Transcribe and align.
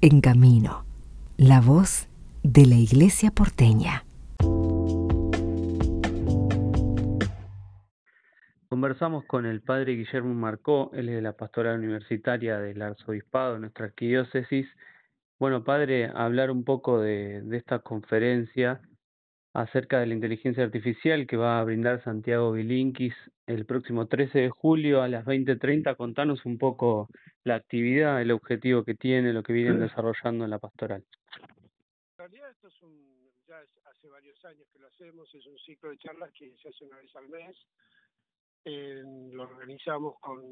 En 0.00 0.20
Camino, 0.20 0.84
la 1.36 1.60
voz 1.60 2.08
de 2.44 2.66
la 2.66 2.76
Iglesia 2.76 3.32
porteña. 3.32 4.04
Conversamos 8.68 9.24
con 9.24 9.44
el 9.44 9.60
padre 9.60 9.96
Guillermo 9.96 10.34
Marcó, 10.34 10.92
él 10.94 11.08
es 11.08 11.16
de 11.16 11.22
la 11.22 11.32
pastoral 11.32 11.80
universitaria 11.80 12.58
del 12.58 12.80
arzobispado 12.80 13.54
de 13.54 13.58
nuestra 13.58 13.86
arquidiócesis. 13.86 14.68
Bueno, 15.40 15.64
padre, 15.64 16.12
hablar 16.14 16.52
un 16.52 16.62
poco 16.62 17.00
de, 17.00 17.42
de 17.42 17.56
esta 17.56 17.80
conferencia 17.80 18.80
acerca 19.54 20.00
de 20.00 20.06
la 20.06 20.14
inteligencia 20.14 20.64
artificial 20.64 21.26
que 21.26 21.36
va 21.36 21.58
a 21.58 21.64
brindar 21.64 22.02
Santiago 22.02 22.52
Bilinkis 22.52 23.14
el 23.46 23.64
próximo 23.64 24.06
13 24.06 24.38
de 24.38 24.50
julio 24.50 25.02
a 25.02 25.08
las 25.08 25.24
20.30. 25.24 25.96
Contanos 25.96 26.44
un 26.44 26.58
poco 26.58 27.08
la 27.44 27.54
actividad, 27.54 28.20
el 28.20 28.30
objetivo 28.30 28.84
que 28.84 28.94
tiene, 28.94 29.32
lo 29.32 29.42
que 29.42 29.52
vienen 29.52 29.80
desarrollando 29.80 30.44
en 30.44 30.50
la 30.50 30.58
pastoral. 30.58 31.04
En 32.12 32.18
realidad 32.18 32.50
esto 32.50 32.68
es 32.68 32.82
un, 32.82 33.30
ya 33.46 33.58
hace 33.90 34.08
varios 34.08 34.44
años 34.44 34.68
que 34.72 34.78
lo 34.78 34.88
hacemos, 34.88 35.34
es 35.34 35.46
un 35.46 35.58
ciclo 35.58 35.90
de 35.90 35.98
charlas 35.98 36.30
que 36.32 36.54
se 36.62 36.68
hace 36.68 36.84
una 36.84 36.98
vez 36.98 37.16
al 37.16 37.28
mes. 37.28 37.56
Eh, 38.64 39.02
lo 39.32 39.44
organizamos 39.44 40.18
con, 40.20 40.42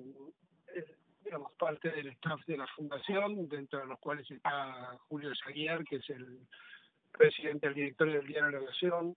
eh, 0.74 0.84
digamos, 1.22 1.52
parte 1.58 1.90
del 1.90 2.06
staff 2.08 2.40
de 2.46 2.56
la 2.56 2.66
fundación, 2.68 3.48
dentro 3.48 3.80
de 3.80 3.86
los 3.86 3.98
cuales 3.98 4.30
está 4.30 4.96
Julio 5.08 5.32
Zaguiar, 5.44 5.84
que 5.84 5.96
es 5.96 6.10
el 6.10 6.40
presidente 7.12 7.66
del 7.66 7.74
directorio 7.74 8.14
del 8.14 8.26
Diario 8.26 8.46
de 8.46 8.64
la 8.64 8.70
Nación, 8.70 9.16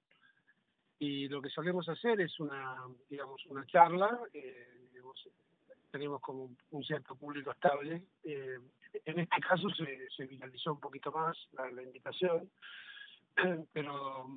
y 0.99 1.27
lo 1.29 1.41
que 1.41 1.49
solemos 1.49 1.87
hacer 1.87 2.19
es 2.19 2.39
una, 2.39 2.77
digamos, 3.09 3.45
una 3.45 3.65
charla, 3.65 4.19
eh, 4.33 4.79
tenemos 5.91 6.21
como 6.21 6.49
un 6.71 6.83
cierto 6.83 7.15
público 7.15 7.51
estable. 7.51 8.03
Eh, 8.23 8.59
en 9.05 9.19
este 9.19 9.39
caso 9.41 9.69
se, 9.69 10.09
se 10.15 10.25
viralizó 10.25 10.73
un 10.73 10.79
poquito 10.79 11.11
más 11.11 11.37
la, 11.53 11.81
invitación, 11.81 12.49
pero 13.73 14.27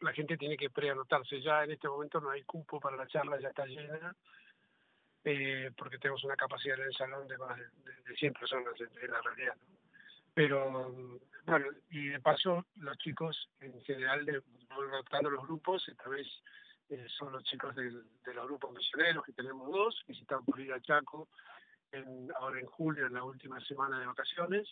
la 0.00 0.12
gente 0.12 0.36
tiene 0.36 0.56
que 0.56 0.70
preanotarse. 0.70 1.40
Ya 1.40 1.64
en 1.64 1.72
este 1.72 1.88
momento 1.88 2.20
no 2.20 2.30
hay 2.30 2.42
cupo 2.44 2.80
para 2.80 2.96
la 2.96 3.06
charla, 3.06 3.40
ya 3.40 3.48
está 3.48 3.66
llena, 3.66 4.14
eh, 5.24 5.70
porque 5.76 5.98
tenemos 5.98 6.22
una 6.24 6.36
capacidad 6.36 6.78
en 6.78 6.86
el 6.86 6.94
salón 6.94 7.26
de 7.26 7.38
más 7.38 7.56
de, 7.56 7.64
de 8.06 8.16
100 8.16 8.32
personas 8.34 8.74
en, 8.80 9.10
la 9.10 9.20
realidad. 9.20 9.56
Pero 10.38 10.70
bueno, 11.46 11.66
y 11.90 12.10
de 12.10 12.20
paso, 12.20 12.64
los 12.76 12.96
chicos 12.98 13.50
en 13.58 13.82
general 13.82 14.24
de, 14.24 14.40
rotando 14.70 15.30
los 15.30 15.42
grupos, 15.42 15.82
esta 15.88 16.08
vez 16.08 16.28
eh, 16.90 17.06
son 17.08 17.32
los 17.32 17.42
chicos 17.42 17.74
del, 17.74 18.04
de 18.24 18.34
los 18.34 18.46
grupos 18.46 18.70
misioneros, 18.70 19.24
que 19.24 19.32
tenemos 19.32 19.68
dos, 19.68 20.00
que 20.06 20.12
están 20.12 20.44
por 20.44 20.60
ir 20.60 20.72
a 20.72 20.80
Chaco 20.80 21.28
en, 21.90 22.30
ahora 22.38 22.60
en 22.60 22.66
julio, 22.66 23.06
en 23.06 23.14
la 23.14 23.24
última 23.24 23.58
semana 23.62 23.98
de 23.98 24.06
vacaciones, 24.06 24.68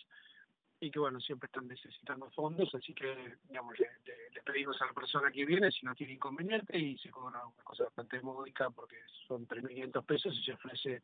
y 0.79 0.89
que 0.89 0.99
bueno, 0.99 1.19
siempre 1.19 1.47
están 1.47 1.67
necesitando 1.67 2.29
fondos, 2.29 2.73
así 2.73 2.93
que 2.93 3.35
digamos, 3.49 3.77
le, 3.77 3.89
le 4.33 4.41
pedimos 4.43 4.81
a 4.81 4.85
la 4.85 4.93
persona 4.93 5.29
que 5.31 5.43
viene 5.43 5.69
si 5.69 5.85
no 5.85 5.93
tiene 5.95 6.13
inconveniente 6.13 6.79
y 6.79 6.97
se 6.97 7.09
cobra 7.09 7.45
una 7.45 7.63
cosa 7.65 7.83
bastante 7.83 8.21
módica 8.21 8.69
porque 8.69 8.95
son 9.27 9.45
3.500 9.45 10.05
pesos 10.05 10.33
y 10.33 10.45
se 10.45 10.53
ofrece 10.53 11.01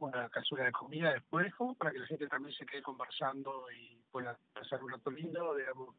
una 0.00 0.28
casura 0.28 0.64
de 0.64 0.72
comida 0.72 1.12
después, 1.12 1.54
como 1.54 1.74
para 1.74 1.92
que 1.92 1.98
la 1.98 2.06
gente 2.06 2.26
también 2.28 2.54
se 2.54 2.66
quede 2.66 2.82
conversando 2.82 3.66
y 3.70 4.00
pueda 4.10 4.38
pasar 4.52 4.82
un 4.82 4.90
rato 4.90 5.10
lindo, 5.10 5.54
digamos, 5.54 5.94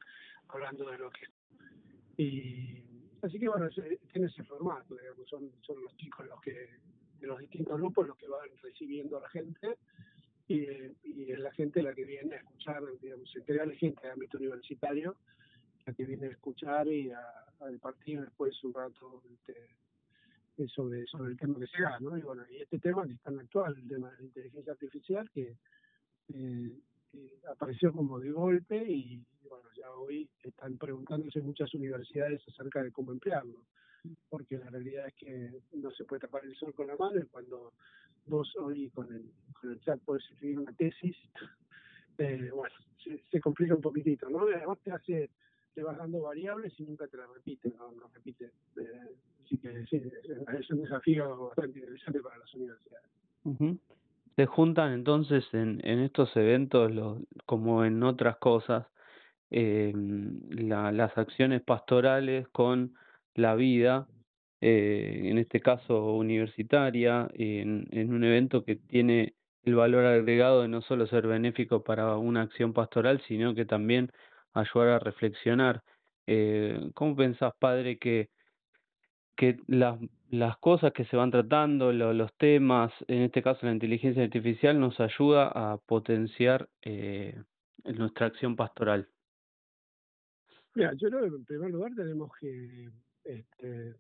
hablando 0.48 0.90
de 0.90 0.98
lo 0.98 1.10
que... 1.10 1.28
Y 2.18 2.84
así 3.22 3.40
que 3.40 3.48
bueno, 3.48 3.68
ese, 3.68 4.00
tiene 4.12 4.28
ese 4.28 4.44
formato, 4.44 4.96
digamos, 4.96 5.28
son, 5.30 5.52
son 5.62 5.82
los 5.82 5.96
chicos 5.98 6.26
los 6.28 6.42
que, 6.42 6.52
de 7.20 7.28
los 7.28 7.40
distintos 7.40 7.78
grupos 7.78 8.08
los 8.08 8.18
que 8.18 8.28
van 8.28 8.50
recibiendo 8.62 9.18
a 9.18 9.22
la 9.22 9.30
gente 9.30 9.78
y, 10.48 10.64
y 11.04 11.32
es 11.32 11.40
la 11.40 11.52
gente 11.52 11.84
la 11.84 11.94
que 11.94 12.06
viene 12.06 12.36
a 12.36 12.40
escuchar, 12.40 12.84
digamos, 13.02 13.30
se 13.32 13.40
entrega 13.40 13.66
la 13.66 13.76
gente 13.76 14.02
de 14.02 14.14
ámbito 14.14 14.38
universitario, 14.38 15.16
la 15.86 15.94
que 15.94 16.06
viene 16.06 16.28
a 16.28 16.32
escuchar 16.32 16.88
y 16.88 17.12
a, 17.12 17.20
a 17.60 17.68
después 17.68 18.64
un 18.64 18.74
rato 18.74 19.22
este, 19.32 19.79
sobre, 20.68 21.06
sobre 21.08 21.32
el 21.32 21.38
tema 21.38 21.60
que 21.60 21.68
se 21.68 21.82
da, 21.82 22.00
¿no? 22.00 22.18
Y 22.18 22.22
bueno, 22.22 22.44
y 22.50 22.58
este 22.58 22.80
tema 22.80 23.06
que 23.06 23.14
es 23.14 23.22
tan 23.22 23.40
actual, 23.40 23.76
el 23.78 23.88
tema 23.88 24.12
de 24.12 24.18
la 24.18 24.24
inteligencia 24.24 24.74
artificial, 24.74 25.30
que 25.32 25.56
eh, 26.34 26.72
eh, 27.14 27.40
apareció 27.50 27.92
como 27.92 28.20
de 28.20 28.32
golpe 28.32 28.78
y, 28.78 29.24
bueno, 29.48 29.70
ya 29.76 29.92
hoy 29.92 30.30
están 30.44 30.78
preguntándose 30.78 31.42
muchas 31.42 31.74
universidades 31.74 32.42
acerca 32.48 32.84
de 32.84 32.92
cómo 32.92 33.12
emplearlo, 33.12 33.66
porque 34.30 34.58
la 34.58 34.70
realidad 34.70 35.08
es 35.08 35.14
que 35.16 35.62
no 35.74 35.92
se 35.92 36.06
puede 36.06 36.22
tapar 36.22 36.46
el 36.46 36.56
sol 36.56 36.74
con 36.74 36.88
la 36.88 36.96
mano 36.96 37.20
y 37.20 37.26
cuando 37.28 37.74
vos 38.26 38.56
hoy 38.58 38.90
con 38.92 39.12
el, 39.14 39.32
con 39.60 39.72
el 39.72 39.80
chat 39.82 40.00
podés 40.02 40.24
escribir 40.32 40.60
una 40.60 40.74
tesis, 40.74 41.16
eh, 42.18 42.50
bueno, 42.54 42.76
se, 43.32 43.40
complica 43.40 43.76
un 43.76 43.82
poquitito, 43.82 44.30
¿no? 44.30 44.42
Además 44.42 44.80
te 44.84 44.92
hace 44.92 45.30
te 45.74 45.84
vas 45.84 45.98
dando 45.98 46.22
variables 46.22 46.74
y 46.80 46.84
nunca 46.84 47.08
te 47.08 47.18
la 47.18 47.28
repite, 47.28 47.72
no, 47.78 47.92
no 47.92 48.08
repite. 48.14 48.52
Así 49.50 49.58
que 49.58 49.84
sí, 49.88 50.00
es 50.60 50.70
un 50.70 50.84
desafío 50.84 51.48
bastante 51.48 51.80
interesante 51.80 52.20
para 52.20 52.38
las 52.38 52.54
universidades. 52.54 53.80
Se 54.36 54.46
juntan 54.46 54.94
entonces 54.94 55.44
en, 55.54 55.82
en 55.84 56.00
estos 56.00 56.38
eventos, 56.38 56.94
los, 56.94 57.18
como 57.48 57.84
en 57.84 58.04
otras 58.04 58.38
cosas, 58.38 58.86
la, 59.50 60.92
las 60.92 61.18
acciones 61.18 61.64
pastorales 61.64 62.48
con 62.50 62.94
la 63.34 63.56
vida, 63.56 64.08
eh, 64.62 65.22
en 65.24 65.40
este 65.40 65.62
caso 65.62 66.14
universitaria, 66.14 67.28
en, 67.34 67.88
en 67.90 68.14
un 68.14 68.24
evento 68.24 68.64
que 68.64 68.76
tiene 68.76 69.34
el 69.64 69.74
valor 69.74 70.06
agregado 70.06 70.62
de 70.62 70.68
no 70.68 70.82
solo 70.84 71.08
ser 71.08 71.26
benéfico 71.26 71.84
para 71.84 72.18
una 72.18 72.44
acción 72.44 72.72
pastoral, 72.74 73.20
sino 73.28 73.56
que 73.56 73.66
también 73.66 74.12
ayudar 74.54 74.90
a 74.90 75.00
reflexionar. 75.00 75.82
Eh, 76.28 76.92
¿Cómo 76.94 77.16
pensás, 77.16 77.54
padre, 77.58 77.98
que, 77.98 78.30
que 79.40 79.58
las, 79.68 79.98
las 80.32 80.58
cosas 80.58 80.92
que 80.92 81.06
se 81.06 81.16
van 81.16 81.32
tratando, 81.32 81.94
lo, 81.94 82.12
los 82.12 82.34
temas, 82.34 82.92
en 83.08 83.22
este 83.22 83.42
caso 83.42 83.66
la 83.66 83.72
inteligencia 83.72 84.22
artificial, 84.22 84.78
nos 84.78 85.00
ayuda 85.00 85.48
a 85.48 85.78
potenciar 85.78 86.68
eh, 86.82 87.42
nuestra 87.86 88.26
acción 88.26 88.58
pastoral? 88.58 89.08
Mira, 90.76 90.92
yo 90.96 91.08
creo 91.08 91.22
que 91.22 91.38
en 91.38 91.46
primer 91.46 91.72
lugar 91.72 91.94
tenemos 91.96 92.30
que 92.38 92.90
este, 93.24 93.96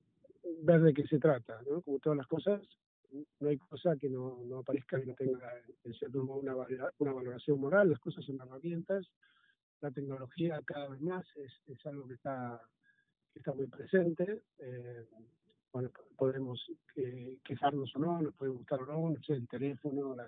ver 0.62 0.82
de 0.82 0.94
qué 0.94 1.08
se 1.08 1.20
trata, 1.20 1.62
¿no? 1.66 1.82
Como 1.84 2.00
todas 2.00 2.18
las 2.18 2.28
cosas, 2.28 2.62
no 3.40 3.48
hay 3.48 3.58
cosa 3.58 3.96
que 3.96 4.10
no, 4.10 4.44
no 4.46 4.60
aparezca 4.60 5.00
que 5.00 5.06
no 5.06 5.14
tenga 5.14 5.54
en 5.86 5.94
cierto 5.94 6.22
modo 6.22 6.40
una, 6.40 6.54
una 6.98 7.14
valoración 7.14 7.62
moral, 7.62 7.90
las 7.90 8.00
cosas 8.00 8.26
son 8.26 8.42
herramientas, 8.42 9.10
la 9.80 9.90
tecnología 9.92 10.60
cada 10.66 10.90
vez 10.90 11.00
más 11.00 11.26
es, 11.38 11.54
es 11.68 11.86
algo 11.86 12.10
que 12.10 12.16
está, 12.16 12.62
que 13.34 13.40
está 13.40 13.54
muy 13.54 13.68
presente. 13.68 14.42
Eh, 14.60 15.06
podemos 16.18 16.60
eh, 16.96 17.38
quejarnos 17.44 17.96
o 17.96 18.00
no, 18.00 18.22
nos 18.22 18.34
puede 18.36 18.52
gustar 18.52 18.82
o 18.82 18.86
no, 18.86 19.10
no 19.12 19.24
sé, 19.24 19.34
el 19.34 19.48
teléfono, 19.48 20.16
la, 20.16 20.28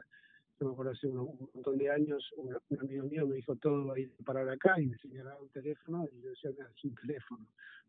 yo 0.60 0.68
me 0.68 0.74
acuerdo 0.74 0.92
hace 0.92 1.08
un, 1.08 1.50
montón 1.56 1.78
de 1.80 1.90
años, 1.90 2.32
un, 2.38 2.56
amigo 2.80 3.08
mío 3.08 3.26
me 3.26 3.38
dijo 3.38 3.56
todo 3.56 3.88
va 3.88 3.96
a 3.96 4.00
ir 4.00 4.12
parar 4.24 4.48
acá 4.48 4.80
y 4.80 4.86
me 4.86 4.98
señalaba 5.00 5.42
un 5.42 5.50
teléfono 5.50 6.08
y 6.12 6.22
yo 6.22 6.30
decía, 6.30 6.52
mira, 6.52 6.70
es 6.76 6.84
un 6.84 6.96
teléfono. 6.96 7.48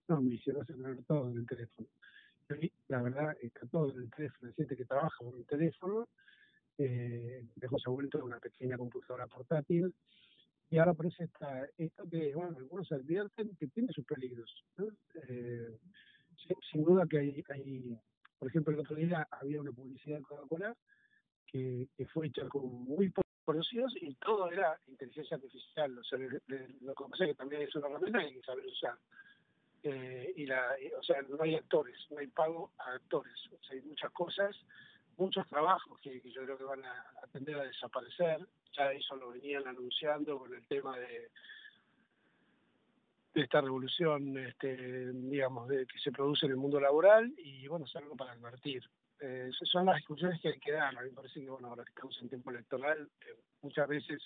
No, 0.09 0.23
me 0.23 0.35
a 0.35 0.65
tener 0.65 1.05
todo 1.05 1.31
en 1.31 1.37
el 1.37 1.47
teléfono. 1.47 1.89
Y 2.61 2.73
la 2.89 3.03
verdad, 3.03 3.37
está 3.41 3.67
todo 3.67 3.93
en 3.93 4.05
el 4.05 4.11
teléfono, 4.11 4.49
hay 4.49 4.55
gente 4.55 4.77
que 4.77 4.85
trabaja 4.85 5.17
con 5.19 5.37
el 5.37 5.45
teléfono, 5.45 6.09
eh, 6.79 7.45
dejó 7.57 7.79
se 7.79 7.91
ha 7.91 7.93
vuelto 7.93 8.25
una 8.25 8.41
pequeña 8.41 8.79
computadora 8.79 9.27
portátil, 9.27 9.93
y 10.73 10.79
ahora 10.79 10.93
aparece 10.93 11.25
esta, 11.25 11.69
esto 11.77 12.09
que, 12.11 12.35
bueno, 12.35 12.57
algunos 12.57 12.91
advierten 12.93 13.55
que 13.57 13.67
tiene 13.67 13.93
sus 13.93 14.07
peligros. 14.07 14.51
Eh, 15.29 15.79
sin, 16.71 16.83
duda 16.83 17.05
que 17.07 17.19
hay, 17.19 17.45
hay, 17.51 17.99
por 18.39 18.49
ejemplo, 18.49 18.73
el 18.73 18.81
otro 18.81 18.97
día 18.97 19.29
había 19.33 19.61
una 19.61 19.71
publicidad 19.71 20.17
de 20.17 20.23
Coca-Cola 20.23 20.75
que, 21.47 21.89
que, 21.95 22.07
fue 22.07 22.29
hecha 22.29 22.49
con 22.49 22.65
muy 22.85 23.13
conocidos 23.45 23.93
y 24.01 24.15
todo 24.15 24.51
era 24.51 24.81
inteligencia 24.87 25.37
artificial. 25.37 25.99
O 25.99 26.05
sea, 26.05 26.19
le, 26.19 26.41
lo 26.81 26.95
que 26.95 27.05
pasa 27.11 27.25
es 27.25 27.31
que 27.33 27.37
también 27.37 27.63
es 27.63 27.75
una 27.77 27.89
herramienta 27.89 28.21
que 28.21 28.25
hay 28.25 28.35
que 28.35 28.43
saber 28.43 28.65
usar. 28.65 28.99
Eh, 29.83 30.33
y 30.37 30.47
la, 30.47 30.75
o 30.99 31.03
sea, 31.03 31.21
no 31.21 31.37
hay 31.43 31.55
actores, 31.55 31.99
no 32.09 32.17
hay 32.17 32.29
pago 32.29 32.73
a 32.79 32.95
actores. 32.95 33.35
O 33.53 33.63
sea, 33.63 33.77
hay 33.77 33.83
muchas 33.83 34.11
cosas, 34.13 34.57
muchos 35.17 35.47
trabajos 35.49 36.01
que, 36.01 36.21
yo 36.25 36.45
creo 36.45 36.59
que 36.59 36.65
van 36.65 36.85
a, 36.85 37.07
a 37.23 37.27
tender 37.33 37.57
a 37.57 37.65
desaparecer 37.65 38.47
ya 38.73 38.93
eso 38.93 39.17
lo 39.17 39.31
venían 39.31 39.67
anunciando 39.67 40.39
con 40.39 40.55
el 40.55 40.67
tema 40.67 40.99
de, 40.99 41.31
de 43.35 43.41
esta 43.41 43.61
revolución, 43.61 44.37
este, 44.39 45.13
digamos, 45.13 45.69
de, 45.69 45.87
que 45.87 45.99
se 45.99 46.13
produce 46.13 46.47
en 46.47 46.53
el 46.53 46.59
mundo 46.59 46.81
laboral 46.81 47.33
y 47.39 47.67
bueno, 47.69 47.87
es 47.87 47.97
algo 47.97 48.17
para 48.17 48.33
advertir. 48.33 48.83
Eh, 49.21 49.51
son 49.65 49.87
las 49.87 49.97
discusiones 49.97 50.41
que 50.41 50.49
hay 50.49 50.59
que 50.59 50.73
dar. 50.73 50.97
A 50.97 51.03
mí 51.03 51.11
me 51.11 51.15
parece 51.15 51.41
que, 51.41 51.49
bueno, 51.49 51.69
ahora 51.69 51.85
que 51.85 51.91
estamos 51.91 52.19
en 52.21 52.29
tiempo 52.29 52.51
electoral, 52.51 53.09
eh, 53.21 53.37
muchas 53.63 53.89
veces 53.89 54.21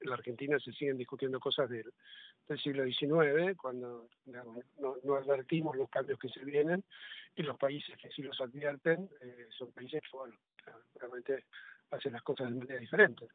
en 0.00 0.08
la 0.08 0.14
Argentina 0.14 0.58
se 0.58 0.72
siguen 0.72 0.96
discutiendo 0.96 1.40
cosas 1.40 1.68
del, 1.68 1.92
siglo 2.62 2.84
XIX, 2.84 3.56
cuando 3.56 4.08
no, 4.26 4.96
no, 5.04 5.14
advertimos 5.14 5.76
los 5.76 5.88
cambios 5.88 6.18
que 6.18 6.28
se 6.28 6.44
vienen, 6.44 6.82
y 7.36 7.42
los 7.42 7.56
países 7.56 7.96
que 7.96 8.10
sí 8.10 8.22
los 8.22 8.40
advierten 8.40 9.08
eh, 9.20 9.46
son 9.56 9.70
países 9.70 10.02
que, 10.02 10.16
bueno, 10.16 10.34
realmente 10.96 11.44
hacen 11.92 12.12
las 12.12 12.22
cosas 12.22 12.48
de 12.50 12.58
manera 12.58 12.80
diferente. 12.80 13.28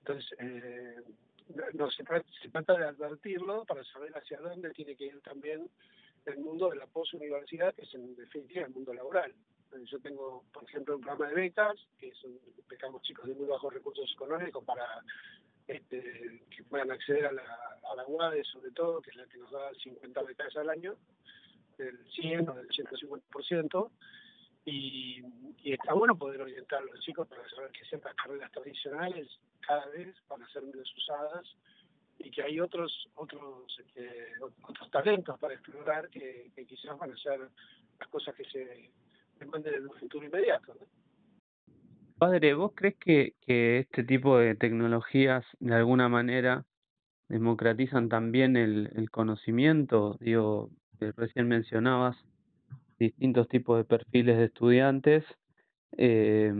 Entonces, 0.00 0.38
eh, 0.38 0.96
no, 1.72 1.90
se, 1.90 2.04
trata, 2.04 2.26
se 2.42 2.48
trata 2.50 2.74
de 2.74 2.84
advertirlo 2.84 3.64
para 3.64 3.82
saber 3.84 4.12
hacia 4.16 4.38
dónde 4.40 4.70
tiene 4.70 4.94
que 4.94 5.06
ir 5.06 5.20
también 5.22 5.70
el 6.26 6.38
mundo 6.38 6.70
de 6.70 6.76
la 6.76 6.86
posuniversidad, 6.86 7.74
que 7.74 7.82
es 7.82 7.94
en 7.94 8.14
definitiva 8.16 8.66
el 8.66 8.72
mundo 8.72 8.92
laboral. 8.94 9.34
Yo 9.86 9.98
tengo, 9.98 10.44
por 10.52 10.64
ejemplo, 10.64 10.96
un 10.96 11.02
programa 11.02 11.28
de 11.28 11.34
becas, 11.34 11.74
que 11.98 12.12
son 12.14 12.38
becamos 12.68 13.02
chicos 13.02 13.26
de 13.26 13.34
muy 13.34 13.46
bajos 13.46 13.74
recursos 13.74 14.10
económicos 14.12 14.64
para 14.64 14.84
este, 15.66 16.42
que 16.50 16.62
puedan 16.64 16.90
acceder 16.90 17.26
a 17.26 17.32
la, 17.32 17.42
a 17.42 17.96
la 17.96 18.06
UADE, 18.06 18.44
sobre 18.44 18.70
todo, 18.72 19.00
que 19.00 19.10
es 19.10 19.16
la 19.16 19.26
que 19.26 19.38
nos 19.38 19.50
da 19.50 19.72
50 19.82 20.22
becas 20.22 20.56
al 20.56 20.70
año, 20.70 20.96
del 21.78 21.98
100 22.12 22.48
o 22.48 22.54
del 22.54 22.68
150%, 22.68 23.90
y, 24.66 25.22
y 25.62 25.72
está 25.72 25.92
bueno 25.92 26.16
poder 26.16 26.40
orientar 26.40 26.80
a 26.80 26.86
los 26.86 27.00
chicos 27.00 27.28
para 27.28 27.46
saber 27.50 27.70
que 27.72 27.84
ciertas 27.84 28.14
carreras 28.14 28.50
tradicionales 28.50 29.28
cada 29.60 29.86
vez 29.86 30.14
van 30.28 30.42
a 30.42 30.48
ser 30.48 30.62
menos 30.62 30.90
usadas 30.96 31.44
y 32.18 32.30
que 32.30 32.42
hay 32.42 32.60
otros 32.60 33.08
otros 33.14 33.78
este, 33.78 34.32
otros 34.62 34.90
talentos 34.90 35.38
para 35.38 35.54
explorar 35.54 36.08
que, 36.08 36.50
quizás 36.66 36.96
van 36.98 37.12
a 37.12 37.16
ser 37.16 37.40
las 37.98 38.08
cosas 38.08 38.34
que 38.34 38.44
se 38.44 38.90
demanden 39.38 39.74
en 39.74 39.88
un 39.88 39.94
futuro 39.98 40.26
inmediato. 40.26 40.74
Padre, 42.24 42.54
¿vos 42.54 42.72
crees 42.74 42.96
que, 42.96 43.34
este 43.46 44.02
tipo 44.02 44.38
de 44.38 44.54
tecnologías 44.54 45.44
de 45.60 45.74
alguna 45.74 46.08
manera 46.08 46.64
democratizan 47.28 48.08
también 48.08 48.56
el, 48.56 49.10
conocimiento? 49.10 50.16
Digo, 50.20 50.70
recién 51.18 51.48
mencionabas 51.48 52.16
distintos 52.98 53.46
tipos 53.48 53.76
de 53.76 53.84
perfiles 53.84 54.38
de 54.38 54.44
estudiantes 54.44 55.22
eh, 55.98 56.50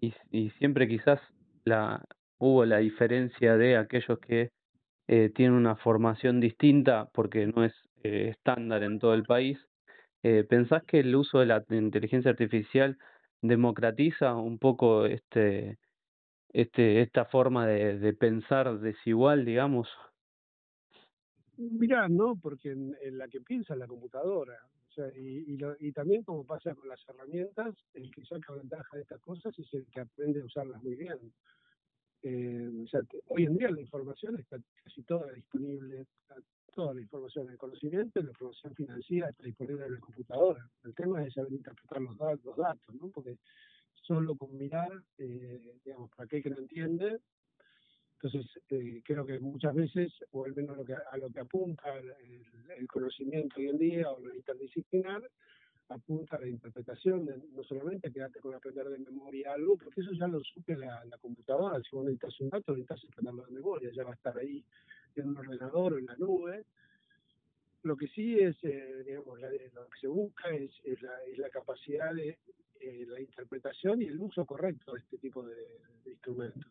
y, 0.00 0.14
y 0.30 0.50
siempre 0.50 0.86
quizás 0.86 1.20
la 1.64 2.04
hubo 2.38 2.64
la 2.64 2.78
diferencia 2.78 3.56
de 3.56 3.78
aquellos 3.78 4.20
que 4.20 4.52
eh, 5.08 5.32
tienen 5.34 5.56
una 5.56 5.74
formación 5.74 6.38
distinta 6.38 7.10
porque 7.12 7.48
no 7.48 7.64
es 7.64 7.74
eh, 8.04 8.28
estándar 8.30 8.84
en 8.84 9.00
todo 9.00 9.14
el 9.14 9.24
país. 9.24 9.58
Eh, 10.22 10.44
¿Pensás 10.48 10.84
que 10.84 11.00
el 11.00 11.16
uso 11.16 11.40
de 11.40 11.46
la 11.46 11.64
inteligencia 11.70 12.30
artificial 12.30 12.98
democratiza 13.42 14.34
un 14.34 14.58
poco 14.58 15.04
este, 15.04 15.78
este, 16.52 17.02
esta 17.02 17.24
forma 17.26 17.66
de, 17.66 17.98
de 17.98 18.12
pensar 18.14 18.78
desigual, 18.78 19.44
digamos? 19.44 19.88
Mirá, 21.56 22.08
no, 22.08 22.36
porque 22.36 22.70
en, 22.70 23.18
la 23.18 23.28
que 23.28 23.40
piensa 23.40 23.76
la 23.76 23.86
computadora. 23.86 24.58
O 24.88 24.92
sea, 24.94 25.08
y, 25.16 25.52
y, 25.52 25.56
lo, 25.56 25.76
y 25.80 25.92
también 25.92 26.22
como 26.22 26.44
pasa 26.44 26.74
con 26.74 26.88
las 26.88 27.00
herramientas, 27.08 27.74
el 27.94 28.10
que 28.10 28.24
saca 28.24 28.52
ventaja 28.54 28.96
de 28.96 29.02
estas 29.02 29.20
cosas 29.20 29.58
es 29.58 29.72
el 29.74 29.86
que 29.86 30.00
aprende 30.00 30.40
a 30.40 30.44
usarlas 30.44 30.82
muy 30.82 30.96
bien. 30.96 31.18
Eh, 32.22 32.70
hoy 33.28 33.44
en 33.44 33.56
día 33.56 33.70
la 33.70 33.80
información 33.80 34.38
está 34.38 34.56
casi 34.84 35.02
toda 35.02 35.32
disponible, 35.32 36.06
toda 36.72 36.94
la 36.94 37.00
información, 37.00 37.48
el 37.50 37.58
conocimiento, 37.58 38.20
la 38.20 38.30
información 38.30 38.74
financiera 38.74 39.28
está 39.28 39.44
disponible 39.44 39.86
en 39.86 39.94
la 39.94 40.00
computadora. 40.00 40.68
El 40.84 40.94
tema 40.94 41.24
es 41.24 41.34
saber 41.34 41.52
interpretar 41.52 42.00
los, 42.00 42.16
datos, 42.16 42.94
¿no? 43.00 43.08
Porque 43.10 43.38
solo 43.94 44.34
con 44.34 44.56
mirar, 44.56 44.90
eh, 45.18 45.78
digamos, 45.84 46.10
para 46.10 46.24
aquel 46.24 46.42
que 46.42 46.50
no 46.50 46.58
entiende, 46.58 47.20
entonces 48.14 48.46
eh, 48.70 49.02
creo 49.04 49.26
que 49.26 49.40
muchas 49.40 49.74
veces, 49.74 50.12
o 50.30 50.44
al 50.44 50.54
menos 50.54 50.78
a 51.10 51.16
lo 51.16 51.30
que 51.30 51.40
apunta 51.40 51.92
el, 51.96 52.86
conocimiento 52.86 53.56
hoy 53.58 53.68
en 53.68 53.78
día 53.78 54.10
o 54.10 54.20
lo 54.20 54.34
interdisciplinar, 54.34 55.22
apunta 55.88 56.36
a 56.36 56.40
la 56.40 56.48
interpretación, 56.48 57.28
no 57.52 57.64
solamente 57.64 58.12
quedarte 58.12 58.38
con 58.40 58.54
aprender 58.54 58.88
de 58.88 58.98
memoria 58.98 59.52
algo, 59.52 59.76
porque 59.76 60.02
eso 60.02 60.12
ya 60.12 60.28
lo 60.28 60.40
supe 60.40 60.76
la, 60.76 61.04
la 61.04 61.18
computadora, 61.18 61.80
si 61.82 61.96
vos 61.96 62.04
necesitas 62.04 62.40
un 62.40 62.50
dato, 62.50 62.72
necesitas 62.72 63.04
aprenderlo 63.04 63.44
de 63.44 63.52
memoria, 63.52 63.90
ya 63.92 64.04
va 64.04 64.10
a 64.10 64.14
estar 64.14 64.38
ahí 64.38 64.64
en 65.20 65.28
un 65.28 65.36
ordenador 65.38 65.94
o 65.94 65.98
en 65.98 66.06
la 66.06 66.16
nube. 66.16 66.64
Lo 67.82 67.96
que 67.96 68.06
sí 68.08 68.38
es, 68.38 68.56
eh, 68.62 69.02
digamos, 69.04 69.40
la, 69.40 69.48
lo 69.48 69.88
que 69.88 69.98
se 70.00 70.06
busca 70.06 70.50
es, 70.50 70.70
la, 71.02 71.12
es 71.30 71.38
la, 71.38 71.50
capacidad 71.50 72.14
de 72.14 72.38
eh, 72.80 73.06
la 73.08 73.20
interpretación 73.20 74.02
y 74.02 74.06
el 74.06 74.20
uso 74.20 74.46
correcto 74.46 74.92
de 74.92 75.00
este 75.00 75.18
tipo 75.18 75.42
de, 75.42 75.56
de 76.04 76.10
instrumentos. 76.10 76.70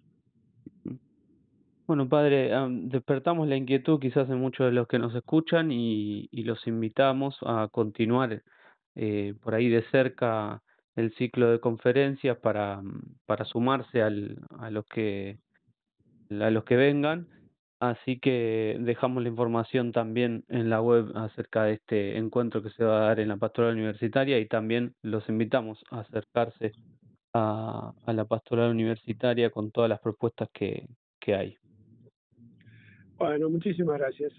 Bueno, 1.92 2.08
padre, 2.08 2.52
despertamos 2.84 3.50
la 3.50 3.58
inquietud 3.58 4.00
quizás 4.00 4.30
en 4.30 4.38
muchos 4.38 4.68
de 4.68 4.72
los 4.72 4.88
que 4.88 4.98
nos 4.98 5.14
escuchan 5.14 5.74
y, 5.74 6.30
y 6.32 6.44
los 6.44 6.66
invitamos 6.66 7.38
a 7.42 7.68
continuar 7.70 8.44
eh, 8.96 9.34
por 9.42 9.56
ahí 9.56 9.68
de 9.68 9.84
cerca 9.92 10.64
el 10.96 11.14
ciclo 11.16 11.52
de 11.52 11.60
conferencias 11.60 12.38
para, 12.38 12.82
para 13.26 13.44
sumarse 13.44 14.02
al, 14.02 14.38
a 14.60 14.70
los 14.70 14.86
que 14.86 15.40
a 16.30 16.50
los 16.50 16.64
que 16.64 16.78
vengan 16.78 17.28
así 17.82 18.20
que 18.20 18.78
dejamos 18.80 19.24
la 19.24 19.30
información 19.30 19.92
también 19.92 20.46
en 20.50 20.70
la 20.70 20.82
web 20.82 21.12
acerca 21.16 21.64
de 21.64 21.74
este 21.74 22.18
encuentro 22.18 22.62
que 22.62 22.70
se 22.70 22.84
va 22.84 22.98
a 22.98 23.06
dar 23.08 23.20
en 23.20 23.28
la 23.28 23.38
pastoral 23.38 23.74
universitaria 23.74 24.38
y 24.38 24.48
también 24.48 24.94
los 25.02 25.28
invitamos 25.28 25.84
a 25.90 26.02
acercarse 26.02 26.74
a, 27.34 27.92
la 28.06 28.26
pastoral 28.26 28.70
universitaria 28.70 29.50
con 29.50 29.72
todas 29.72 29.90
las 29.90 30.00
propuestas 30.00 30.48
que, 30.54 30.88
que 31.20 31.34
hay. 31.34 31.58
Bueno, 33.18 33.50
muchísimas 33.50 33.98
gracias. 33.98 34.32